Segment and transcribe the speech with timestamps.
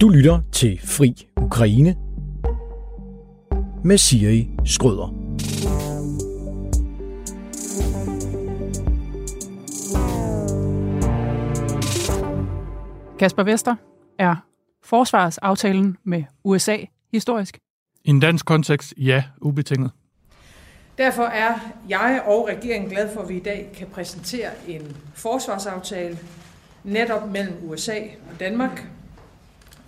[0.00, 1.96] Du lytter til Fri Ukraine
[3.84, 5.14] med Siri Skrøder.
[13.18, 13.74] Kasper Vester,
[14.18, 14.36] er
[14.82, 16.76] forsvarsaftalen med USA
[17.12, 17.58] historisk?
[18.04, 19.90] I en dansk kontekst, ja, ubetinget.
[20.98, 21.54] Derfor er
[21.88, 26.18] jeg og regeringen glad for, at vi i dag kan præsentere en forsvarsaftale
[26.84, 27.98] netop mellem USA
[28.30, 28.97] og Danmark.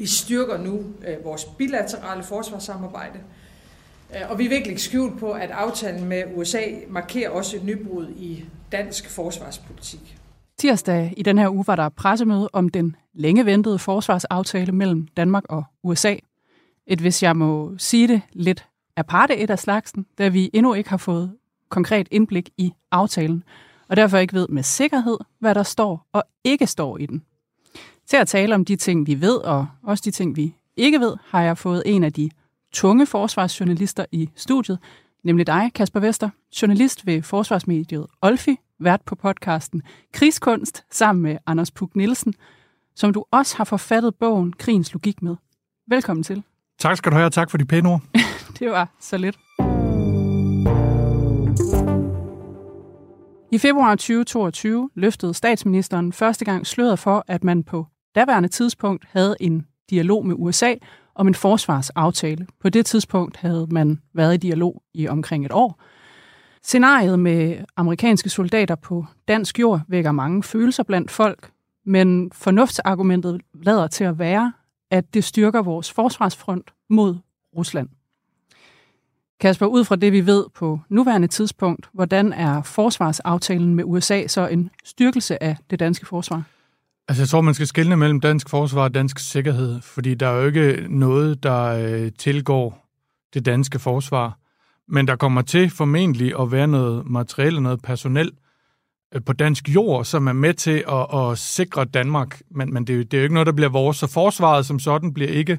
[0.01, 3.19] Vi styrker nu øh, vores bilaterale forsvarssamarbejde,
[4.17, 8.09] øh, og vi vil ikke skjult på, at aftalen med USA markerer også et nybrud
[8.09, 10.19] i dansk forsvarspolitik.
[10.59, 15.45] Tirsdag i den her uge var der pressemøde om den længe ventede forsvarsaftale mellem Danmark
[15.49, 16.17] og USA.
[16.87, 20.91] Et, hvis jeg må sige det, lidt aparte et af slagsen, da vi endnu ikke
[20.91, 21.33] har fået
[21.69, 23.45] konkret indblik i aftalen,
[23.89, 27.23] og derfor ikke ved med sikkerhed, hvad der står og ikke står i den.
[28.11, 31.17] Til at tale om de ting, vi ved, og også de ting, vi ikke ved,
[31.25, 32.31] har jeg fået en af de
[32.73, 34.79] tunge forsvarsjournalister i studiet,
[35.25, 36.31] nemlig dig, Kasper Vester,
[36.63, 42.35] journalist ved forsvarsmediet Olfi, vært på podcasten Krigskunst sammen med Anders Puk Nielsen,
[42.95, 45.37] som du også har forfattet bogen Krigens Logik med.
[45.89, 46.43] Velkommen til.
[46.79, 48.03] Tak skal du have, og tak for de pæne ord.
[48.59, 49.39] det var så lidt.
[53.53, 59.37] I februar 2022 løftede statsministeren første gang sløret for, at man på daværende tidspunkt havde
[59.41, 60.75] en dialog med USA
[61.15, 62.47] om en forsvarsaftale.
[62.61, 65.83] På det tidspunkt havde man været i dialog i omkring et år.
[66.63, 71.51] Scenariet med amerikanske soldater på dansk jord vækker mange følelser blandt folk,
[71.85, 74.53] men fornuftsargumentet lader til at være,
[74.91, 77.17] at det styrker vores forsvarsfront mod
[77.57, 77.89] Rusland.
[79.41, 84.49] Kasper, ud fra det vi ved på nuværende tidspunkt, hvordan er forsvarsaftalen med USA så
[84.49, 86.43] en styrkelse af det danske forsvar?
[87.11, 90.41] Altså jeg tror, man skal skelne mellem dansk forsvar og dansk sikkerhed, fordi der er
[90.41, 92.87] jo ikke noget, der øh, tilgår
[93.35, 94.39] det danske forsvar.
[94.89, 98.31] Men der kommer til formentlig at være noget materiel og noget personel
[99.15, 102.43] øh, på dansk jord, som er med til at, at sikre Danmark.
[102.51, 103.97] Men, men det, det er jo ikke noget, der bliver vores.
[103.97, 105.59] Så forsvaret som sådan bliver ikke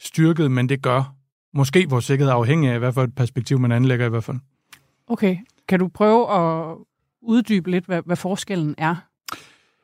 [0.00, 1.14] styrket, men det gør
[1.54, 4.38] måske vores sikkerhed afhængig af, hvad for et perspektiv man anlægger i hvert fald.
[5.06, 5.36] Okay.
[5.68, 6.76] Kan du prøve at
[7.22, 9.09] uddybe lidt, hvad, hvad forskellen er?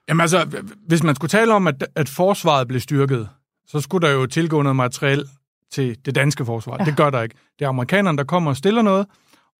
[0.09, 3.29] Jamen altså, hvis man skulle tale om, at, at forsvaret blev styrket,
[3.67, 5.29] så skulle der jo tilgå noget materiel
[5.73, 6.77] til det danske forsvar.
[6.79, 6.85] Ja.
[6.85, 7.35] Det gør der ikke.
[7.59, 9.07] Det er amerikanerne, der kommer og stiller noget,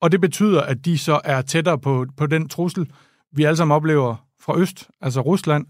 [0.01, 2.91] og det betyder, at de så er tættere på, på den trussel,
[3.33, 5.67] vi alle sammen oplever fra øst, altså Rusland.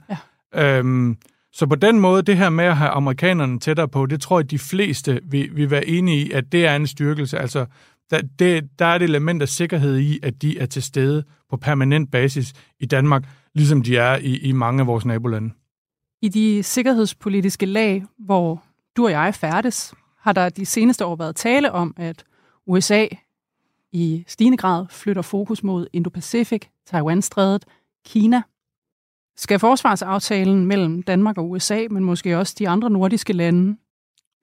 [0.54, 0.78] Ja.
[0.78, 1.16] Øhm,
[1.53, 4.50] så på den måde, det her med at have amerikanerne tættere på, det tror jeg,
[4.50, 7.38] de fleste vil, vil være enige i, at det er en styrkelse.
[7.38, 7.66] Altså,
[8.11, 11.56] der, det, der er et element af sikkerhed i, at de er til stede på
[11.56, 15.50] permanent basis i Danmark, ligesom de er i, i mange af vores nabolande.
[16.22, 18.62] I de sikkerhedspolitiske lag, hvor
[18.97, 22.25] du og jeg færdes, har der de seneste år været tale om, at
[22.67, 23.06] USA
[23.93, 27.65] i stigende grad flytter fokus mod Indo-Pacific, Taiwan-strædet,
[28.06, 28.43] Kina.
[29.37, 33.77] Skal forsvarsaftalen mellem Danmark og USA, men måske også de andre nordiske lande,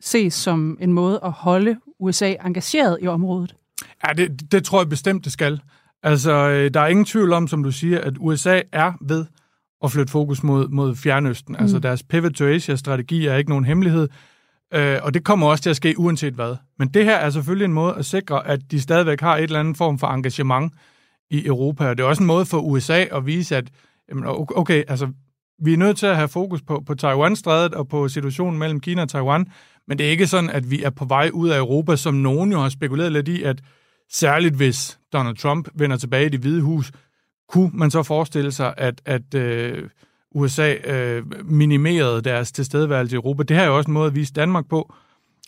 [0.01, 3.56] ses som en måde at holde USA engageret i området?
[4.08, 5.62] Ja, det, det tror jeg bestemt, det skal.
[6.03, 9.25] Altså, øh, der er ingen tvivl om, som du siger, at USA er ved
[9.84, 11.56] at flytte fokus mod, mod Fjernøsten.
[11.56, 11.63] Altså, mm.
[11.63, 14.09] Altså, deres Pivot to Asia-strategi er ikke nogen hemmelighed.
[14.74, 16.56] Øh, og det kommer også til at ske uanset hvad.
[16.80, 19.59] Men det her er selvfølgelig en måde at sikre, at de stadigvæk har et eller
[19.59, 20.74] andet form for engagement
[21.30, 21.90] i Europa.
[21.90, 23.69] Og det er også en måde for USA at vise, at
[24.09, 25.08] jamen, okay, altså,
[25.59, 29.02] vi er nødt til at have fokus på, på Taiwan-strædet og på situationen mellem Kina
[29.02, 29.47] og Taiwan,
[29.88, 32.52] men det er ikke sådan, at vi er på vej ud af Europa, som nogen
[32.52, 33.62] jo har spekuleret lidt i, at
[34.12, 36.92] særligt hvis Donald Trump vender tilbage i det hvide hus,
[37.50, 39.90] kunne man så forestille sig, at, at øh,
[40.36, 43.44] USA øh, minimerede deres tilstedeværelse i Europa.
[43.44, 44.94] Det her er jo også en måde at vise Danmark på,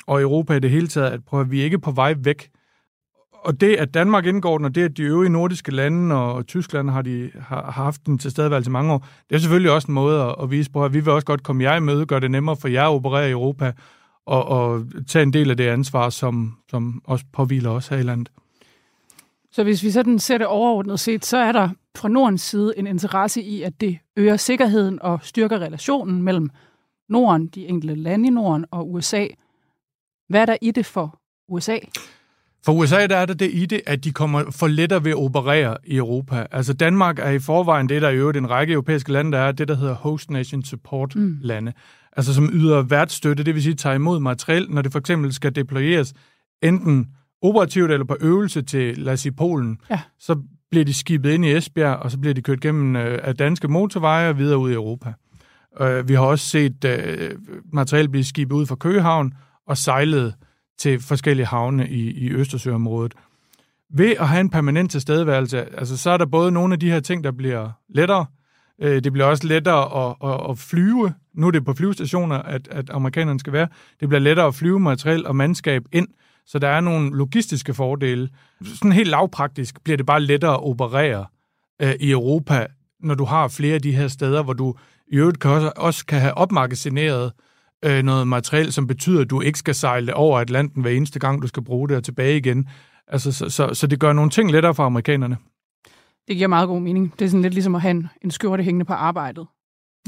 [0.08, 2.50] og Europa i det hele taget, at, prøve, at vi er ikke på vej væk.
[3.46, 6.90] Og det, at Danmark indgår den, og det, at de øvrige nordiske lande og Tyskland
[6.90, 9.94] har, de, har, har haft til tilstedeværelse i mange år, det er selvfølgelig også en
[9.94, 12.20] måde at, at vise på, at vi vil også godt komme jer i møde, gøre
[12.20, 13.74] det nemmere for jer at operere i Europa,
[14.26, 18.03] og, og tage en del af det ansvar, som, som også påviler os her i
[18.03, 18.30] landet.
[19.52, 22.88] Så hvis vi sådan ser det overordnet set, så er der fra Nordens side en
[22.88, 26.50] interesse i, at det øger sikkerheden og styrker relationen mellem
[27.09, 29.28] Norden, de enkelte lande i Norden og USA.
[30.30, 31.78] Hvad er der i det for USA?
[32.66, 35.17] For USA der er der det i det, at de kommer for lettere ved at
[35.17, 36.46] operere i Europa.
[36.52, 39.52] Altså Danmark er i forvejen det, der i øvrigt en række europæiske lande, der er
[39.52, 41.38] det, der hedder Host Nation Support mm.
[41.41, 41.73] lande.
[42.17, 45.56] Altså som yder værtsstøtte, det vil sige tager imod materiel, når det for eksempel skal
[45.56, 46.14] deployeres
[46.64, 47.08] enten
[47.41, 50.02] operativt eller på øvelse til, lad os sige, Polen, ja.
[50.20, 50.41] så
[50.72, 53.67] bliver de skibet ind i Esbjerg, og så bliver de kørt gennem øh, af danske
[53.67, 55.14] motorveje og videre ud i Europa.
[55.82, 57.32] Øh, vi har også set øh,
[57.73, 59.34] materiel blive skibet ud fra Køgehavn
[59.67, 60.34] og sejlet
[60.78, 63.14] til forskellige havne i, i Østersøområdet.
[63.90, 67.00] Ved at have en permanent tilstedeværelse, altså så er der både nogle af de her
[67.00, 68.26] ting, der bliver lettere,
[68.82, 72.68] øh, det bliver også lettere at, at, at flyve, nu er det på flyvestationer, at,
[72.72, 73.68] at amerikanerne skal være,
[74.00, 76.08] det bliver lettere at flyve materiel og mandskab ind,
[76.46, 78.30] så der er nogle logistiske fordele.
[78.64, 81.26] Sådan helt lavpraktisk bliver det bare lettere at operere
[81.82, 82.68] øh, i Europa,
[83.00, 84.76] når du har flere af de her steder, hvor du
[85.08, 87.32] i øvrigt kan også, også kan have opmagasineret øh,
[88.03, 91.47] noget materiel, som betyder, at du ikke skal sejle over Atlanten hver eneste gang, du
[91.47, 92.67] skal bruge det og tilbage igen.
[93.08, 95.37] Altså, så, så, så det gør nogle ting lettere for amerikanerne.
[96.28, 97.14] Det giver meget god mening.
[97.20, 99.47] Det er sådan lidt ligesom at have en, en skjorte hængende på arbejdet.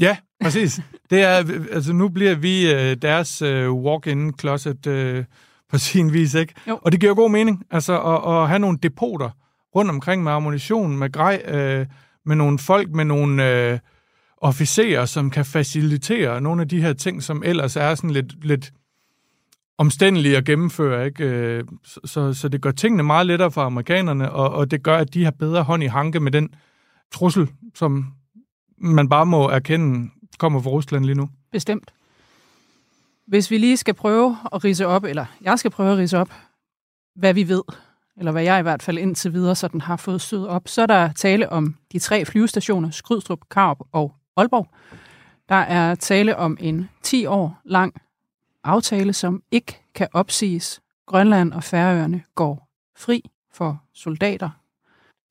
[0.00, 0.80] Ja, præcis.
[1.10, 1.34] det er,
[1.72, 5.24] altså nu bliver vi øh, deres øh, walk-in closet øh,
[5.70, 6.54] på sin vis, ikke?
[6.68, 6.78] Jo.
[6.82, 9.30] Og det giver god mening, altså at, at have nogle depoter
[9.74, 11.86] rundt omkring med ammunition, med grej, øh,
[12.26, 13.78] med nogle folk, med nogle øh,
[14.40, 18.72] officerer, som kan facilitere nogle af de her ting, som ellers er sådan lidt, lidt
[19.78, 21.06] omstændelige at gennemføre.
[21.06, 21.24] Ikke?
[21.24, 24.96] Øh, så, så, så det gør tingene meget lettere for amerikanerne, og, og det gør,
[24.96, 26.48] at de har bedre hånd i hanke med den
[27.12, 28.06] trussel, som
[28.78, 31.30] man bare må erkende kommer fra Rusland lige nu.
[31.52, 31.92] Bestemt.
[33.26, 36.32] Hvis vi lige skal prøve at rise op, eller jeg skal prøve at rise op,
[37.14, 37.62] hvad vi ved,
[38.16, 40.86] eller hvad jeg i hvert fald indtil videre sådan har fået stød op, så er
[40.86, 44.68] der tale om de tre flyvestationer, Skrydstrup, Karp og Aalborg.
[45.48, 47.94] Der er tale om en 10 år lang
[48.64, 50.80] aftale, som ikke kan opsiges.
[51.06, 54.50] Grønland og Færøerne går fri for soldater,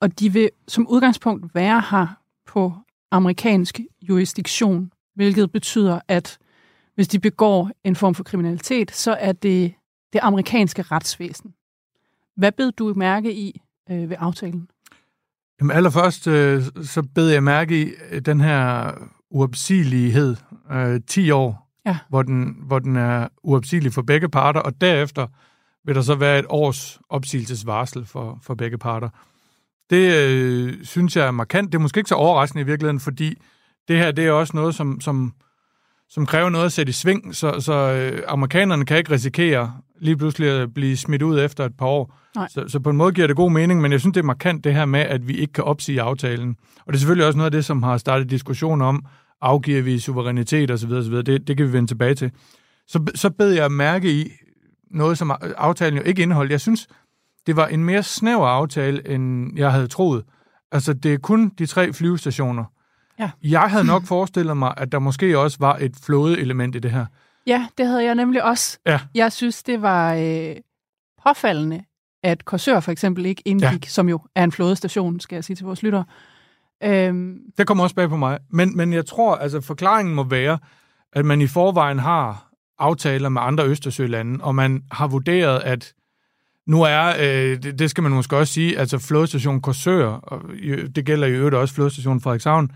[0.02, 2.08] og de vil som udgangspunkt være her
[2.46, 2.74] på
[3.12, 6.38] amerikansk jurisdiktion, hvilket betyder, at
[6.96, 9.74] hvis de begår en form for kriminalitet, så er det
[10.14, 11.54] det amerikanske retsvæsen.
[12.36, 14.70] Hvad bed du mærke i øh, ved aftalen?
[15.62, 18.92] Jamen allerførst, øh, så bed jeg mærke i øh, den her
[19.32, 20.36] uopsigelighed,
[20.72, 21.98] øh, 10 år, Ja.
[22.10, 25.28] hvor, den, hvor den er uopsigelig for begge parter, og derefter
[25.86, 29.10] vil der så være et års opsigelsesvarsel for, for begge parter.
[29.90, 31.72] Det øh, synes jeg er markant.
[31.72, 33.36] Det er måske ikke så overraskende i virkeligheden, fordi
[33.88, 35.34] det her det er også noget, som, som,
[36.10, 40.18] som kræver noget at sætte i sving, så, så øh, amerikanerne kan ikke risikere lige
[40.18, 42.18] pludselig at blive smidt ud efter et par år.
[42.36, 42.48] Nej.
[42.50, 44.64] Så, så på en måde giver det god mening, men jeg synes, det er markant
[44.64, 46.56] det her med, at vi ikke kan opsige aftalen.
[46.80, 49.06] Og det er selvfølgelig også noget af det, som har startet diskussion om,
[49.42, 50.92] afgiver vi suverænitet osv.
[50.92, 51.14] osv.
[51.14, 52.32] Det, det kan vi vende tilbage til.
[52.88, 54.32] Så, så bed jeg mærke i
[54.92, 56.52] noget, som aftalen jo ikke indeholdt.
[56.52, 56.88] Jeg synes,
[57.48, 60.24] det var en mere snæver aftale, end jeg havde troet.
[60.72, 62.64] Altså, det er kun de tre flyvestationer.
[63.20, 63.32] Ja.
[63.44, 67.06] Jeg havde nok forestillet mig, at der måske også var et flådeelement i det her.
[67.48, 68.80] Ja, det havde jeg nemlig også.
[68.86, 69.00] Ja.
[69.16, 70.56] Jeg synes, det var øh,
[71.28, 71.84] påfaldende,
[72.24, 73.90] at Korsør for eksempel ikke indgik, ja.
[73.90, 76.06] som jo er en flådestation, skal jeg sige til vores lyttere.
[76.84, 78.40] Øhm, Det kommer også bag på mig.
[78.52, 80.58] Men, men jeg tror, altså forklaringen må være,
[81.14, 82.50] at man i forvejen har
[82.80, 85.94] aftaler med andre Østersølande, og man har vurderet, at
[86.68, 90.42] nu er, øh, det, det skal man måske også sige, altså flådestation Korsør, og
[90.96, 92.72] det gælder i øvrigt også flådestation Frederikshavn,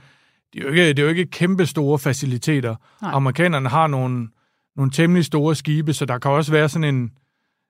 [0.54, 2.76] det er jo ikke, det er jo ikke kæmpe store faciliteter.
[3.02, 3.12] Nej.
[3.14, 4.28] Amerikanerne har nogle,
[4.76, 7.12] nogle temmelig store skibe, så der kan også være sådan en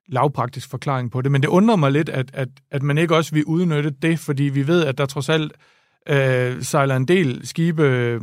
[0.07, 1.31] lavpraktisk forklaring på det.
[1.31, 4.43] Men det undrer mig lidt, at, at, at man ikke også vil udnytte det, fordi
[4.43, 5.53] vi ved, at der trods alt
[6.09, 8.21] øh, sejler en del skibe øh,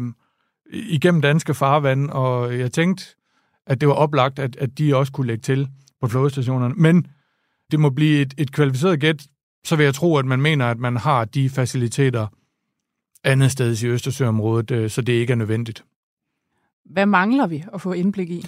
[0.70, 3.04] igennem danske farvande, og jeg tænkte,
[3.66, 5.68] at det var oplagt, at, at de også kunne lægge til
[6.00, 6.74] på flådestationerne.
[6.74, 7.06] Men
[7.70, 9.26] det må blive et, et kvalificeret gæt,
[9.64, 12.26] så vil jeg tro, at man mener, at man har de faciliteter
[13.24, 15.84] andet sted i Østersøområdet, øh, så det ikke er nødvendigt.
[16.92, 18.46] hvad mangler vi at få indblik i?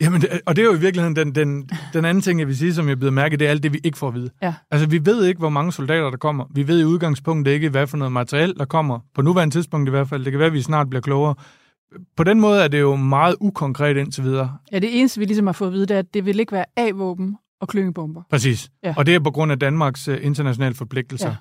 [0.00, 2.56] Jamen, det- og det er jo i virkeligheden den, den, den anden ting, jeg vil
[2.56, 4.30] sige, som jeg bliver mærke, det er alt det, vi ikke får at vide.
[4.42, 4.54] Ja.
[4.70, 6.44] Altså, vi ved ikke, hvor mange soldater, der kommer.
[6.54, 8.98] Vi ved i udgangspunktet ikke, hvad for noget materiel, der kommer.
[9.14, 10.24] På nuværende tidspunkt i hvert fald.
[10.24, 11.34] Det kan være, at vi snart bliver klogere.
[12.16, 14.56] På den måde er det jo meget ukonkret indtil videre.
[14.72, 16.52] Ja, det eneste, vi ligesom har fået at vide, det er, at det vil ikke
[16.52, 18.22] være A-våben og klyngebomber.
[18.30, 18.70] Præcis.
[18.84, 18.94] Ja.
[18.96, 21.28] Og det er på grund af Danmarks uh, internationale forpligtelser.
[21.28, 21.36] Ja.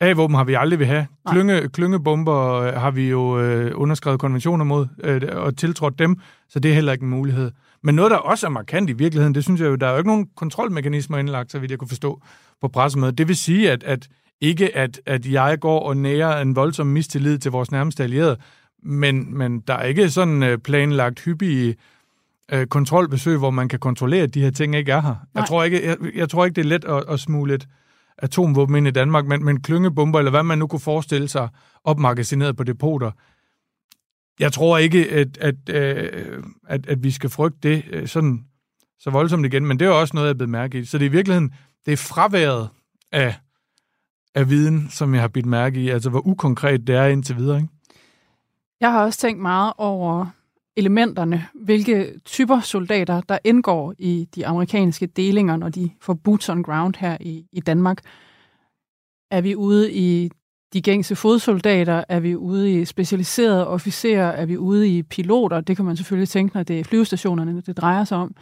[0.00, 1.06] A-våben har vi aldrig vil have.
[1.28, 6.16] Klynge, klyngebomber øh, har vi jo øh, underskrevet konventioner mod øh, og tiltrådt dem,
[6.48, 7.50] så det er heller ikke en mulighed.
[7.82, 9.98] Men noget, der også er markant i virkeligheden, det synes jeg jo, der er jo
[9.98, 12.22] ikke nogen kontrolmekanismer indlagt, så vidt jeg kunne forstå
[12.60, 13.18] på pressemødet.
[13.18, 14.08] Det vil sige, at, at
[14.40, 18.36] ikke at, at jeg går og nærer en voldsom mistillid til vores nærmeste allierede,
[18.82, 21.76] men, men der er ikke sådan øh, planlagt hyppige
[22.52, 25.08] øh, kontrolbesøg, hvor man kan kontrollere, at de her ting ikke er her.
[25.08, 25.18] Nej.
[25.34, 27.68] Jeg tror ikke, jeg, jeg tror ikke, det er let at, at smule et
[28.18, 31.48] atomvåben ind i Danmark, men, men klyngebomber, eller hvad man nu kunne forestille sig,
[31.84, 33.10] opmagasineret på depoter.
[34.40, 38.44] Jeg tror ikke, at, at, øh, at, at vi skal frygte det øh, sådan
[38.98, 40.84] så voldsomt igen, men det er også noget, jeg er blevet mærke i.
[40.84, 41.54] Så det er i virkeligheden,
[41.86, 42.68] det er fraværet
[43.12, 43.34] af,
[44.34, 47.56] af viden, som jeg har bidt mærke i, altså hvor ukonkret det er indtil videre.
[47.56, 47.68] Ikke?
[48.80, 50.26] Jeg har også tænkt meget over
[50.78, 56.62] elementerne, hvilke typer soldater, der indgår i de amerikanske delinger, når de får boots on
[56.62, 57.98] ground her i, i Danmark.
[59.30, 60.30] Er vi ude i
[60.72, 62.04] de gængse fodsoldater?
[62.08, 64.30] Er vi ude i specialiserede officerer?
[64.30, 65.60] Er vi ude i piloter?
[65.60, 68.34] Det kan man selvfølgelig tænke, når det er flyvestationerne, det drejer sig om.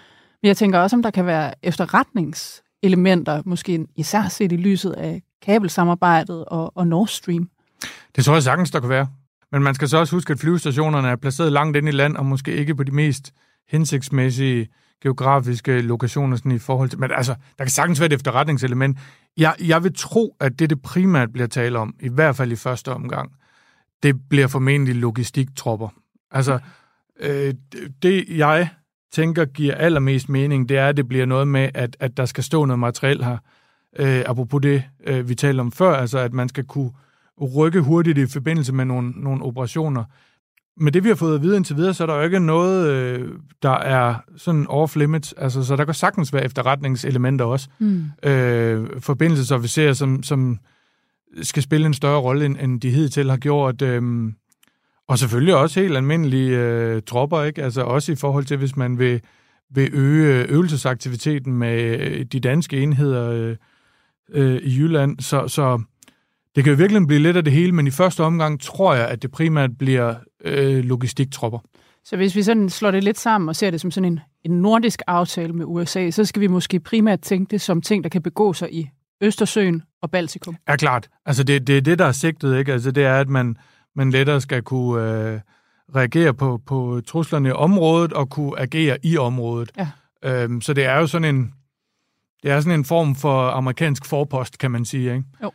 [0.42, 5.22] Men jeg tænker også, om der kan være efterretningselementer, måske især set i lyset af
[5.42, 7.50] kabelsamarbejdet og, og Nord Stream.
[8.16, 9.06] Det tror jeg sagtens, der kan være.
[9.56, 12.26] Men man skal så også huske, at flyvestationerne er placeret langt ind i land, og
[12.26, 13.32] måske ikke på de mest
[13.68, 14.68] hensigtsmæssige
[15.02, 16.98] geografiske lokationer sådan i forhold til...
[16.98, 18.98] Men altså, der kan sagtens være et efterretningselement.
[19.36, 22.56] Jeg, jeg vil tro, at det, det primært bliver tale om, i hvert fald i
[22.56, 23.32] første omgang,
[24.02, 25.88] det bliver formentlig logistiktropper.
[26.30, 26.58] Altså,
[27.20, 27.54] øh,
[28.02, 28.68] det jeg
[29.12, 32.44] tænker giver allermest mening, det er, at det bliver noget med, at, at der skal
[32.44, 33.36] stå noget materiel her.
[33.98, 36.90] Øh, apropos det, øh, vi talte om før, altså at man skal kunne
[37.42, 40.04] rykke hurtigt i forbindelse med nogle, nogle operationer.
[40.76, 42.88] Men det, vi har fået at vide indtil videre, så er der jo ikke noget,
[42.90, 43.28] øh,
[43.62, 45.32] der er sådan off limits.
[45.32, 47.68] Altså, så der kan sagtens være efterretningselementer også.
[47.78, 48.04] Mm.
[48.22, 50.58] Øh, forbindelsesofficerer, som, som
[51.42, 53.82] skal spille en større rolle, end, end de hidtil har gjort.
[53.82, 54.32] Øh,
[55.08, 57.62] og selvfølgelig også helt almindelige øh, tropper, ikke?
[57.62, 59.20] Altså også i forhold til, hvis man vil,
[59.70, 63.56] vil øge øvelsesaktiviteten med øh, de danske enheder øh,
[64.32, 65.20] øh, i Jylland.
[65.20, 65.82] Så, så
[66.56, 69.08] det kan jo virkelig blive lidt af det hele, men i første omgang tror jeg,
[69.08, 71.58] at det primært bliver øh, logistiktropper.
[72.04, 74.50] Så hvis vi sådan slår det lidt sammen og ser det som sådan en, en
[74.50, 78.22] nordisk aftale med USA, så skal vi måske primært tænke det som ting, der kan
[78.22, 80.56] begå sig i Østersøen og Baltikum.
[80.68, 81.08] Ja, klart.
[81.26, 82.72] Altså det, det er det, der er sigtet, ikke?
[82.72, 83.56] Altså det er, at man,
[83.96, 85.40] man lettere skal kunne øh,
[85.96, 89.70] reagere på, på truslerne i området og kunne agere i området.
[89.78, 89.88] Ja.
[90.24, 91.54] Øhm, så det er jo sådan en,
[92.42, 95.24] det er sådan en form for amerikansk forpost, kan man sige, ikke?
[95.42, 95.50] Jo.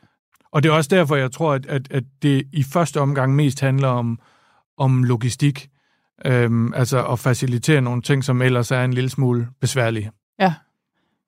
[0.52, 3.60] Og det er også derfor, jeg tror, at, at, at det i første omgang mest
[3.60, 4.20] handler om,
[4.78, 5.70] om logistik.
[6.26, 10.12] Øhm, altså at facilitere nogle ting, som ellers er en lille smule besværlige.
[10.40, 10.54] Ja,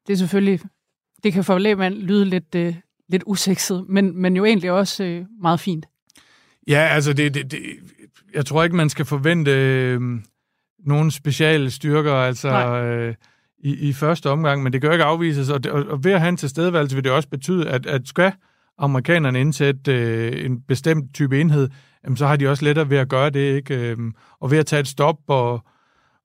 [0.07, 0.59] det er selvfølgelig...
[1.23, 2.75] Det kan for lægmand lyde lidt, øh,
[3.09, 5.85] lidt usekset, men, men jo egentlig også øh, meget fint.
[6.67, 7.59] Ja, altså det, det, det,
[8.33, 10.01] jeg tror ikke, man skal forvente øh,
[10.85, 13.15] nogle speciale styrker, altså øh,
[13.63, 16.11] i, i første omgang, men det kan jo ikke afvises, og, det, og, og ved
[16.11, 18.31] at have en tilstedeværelse vil det også betyde, at, at skal
[18.77, 21.69] amerikanerne indsætte øh, en bestemt type enhed,
[22.03, 23.91] jamen, så har de også lettere ved at gøre det, ikke?
[23.91, 23.97] Øh,
[24.39, 25.63] og ved at tage et stop og,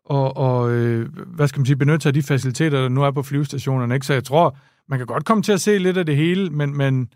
[0.04, 3.10] og, og øh, hvad skal man sige, benytte sig af de faciliteter, der nu er
[3.10, 4.06] på flyvestationerne, ikke?
[4.06, 4.56] Så jeg tror,
[4.88, 7.08] man kan godt komme til at se lidt af det hele, men, men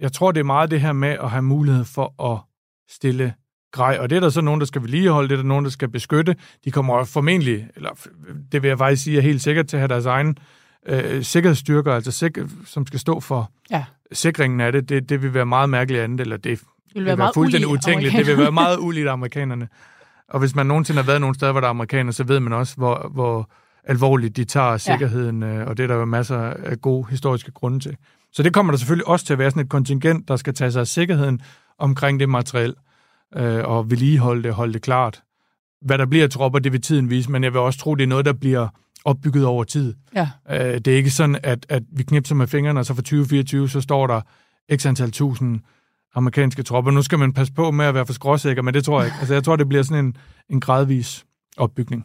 [0.00, 2.40] jeg tror, det er meget det her med at have mulighed for at
[2.88, 3.34] stille
[3.72, 3.98] grej.
[4.00, 5.88] Og det er der så nogen, der skal vedligeholde, det er der nogen, der skal
[5.88, 6.36] beskytte.
[6.64, 7.90] De kommer formentlig, eller
[8.52, 10.38] det vil jeg faktisk sige, er helt sikkert til at have deres egen
[10.86, 13.84] øh, sikkerhedsstyrker, altså sik- som skal stå for ja.
[14.12, 14.88] sikringen af det.
[14.88, 15.08] det.
[15.08, 18.16] Det vil være meget mærkeligt andet, eller det, det vil være, det være fuldstændig utænkeligt.
[18.16, 19.68] Det vil være meget uligt amerikanerne.
[20.28, 22.52] Og hvis man nogensinde har været nogle steder, hvor der er amerikanere, så ved man
[22.52, 23.50] også, hvor, hvor
[23.84, 25.48] alvorligt de tager sikkerheden, ja.
[25.48, 27.96] Øh, og det er der jo masser af gode historiske grunde til.
[28.32, 30.72] Så det kommer der selvfølgelig også til at være sådan et kontingent, der skal tage
[30.72, 31.40] sig af sikkerheden
[31.78, 32.74] omkring det materiel,
[33.36, 35.22] øh, og vedligeholde det, holde det klart.
[35.82, 38.02] Hvad der bliver af tropper, det vil tiden vise, men jeg vil også tro, det
[38.02, 38.68] er noget, der bliver
[39.08, 39.94] opbygget over tid.
[40.14, 40.28] Ja.
[40.50, 43.68] Øh, det er ikke sådan, at, at vi knipser med fingrene, og så for 2024,
[43.68, 44.20] så står der
[44.76, 45.60] x antal tusind
[46.14, 46.90] amerikanske tropper.
[46.90, 49.16] Nu skal man passe på med at være for skråsikker, men det tror jeg ikke.
[49.18, 50.16] Altså, jeg tror, det bliver sådan en,
[50.50, 51.24] en gradvis
[51.56, 52.04] opbygning.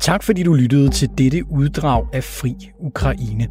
[0.00, 3.48] Tak fordi du lyttede til dette uddrag af Fri Ukraine.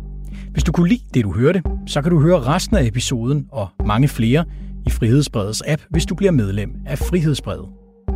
[0.51, 3.67] Hvis du kunne lide det, du hørte, så kan du høre resten af episoden og
[3.86, 4.46] mange flere
[4.86, 7.65] i Frihedsbredets app, hvis du bliver medlem af Frihedsbredet.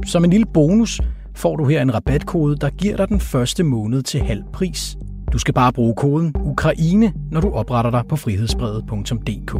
[0.05, 1.01] Som en lille bonus
[1.37, 4.97] får du her en rabatkode, der giver dig den første måned til halv pris.
[5.33, 9.55] Du skal bare bruge koden Ukraine, når du opretter dig på frihedsbredet.dk.